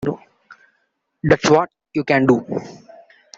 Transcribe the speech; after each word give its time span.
That's 1.23 1.47
what 1.51 1.69
you 1.93 2.03
can 2.03 2.25
do. 2.25 2.41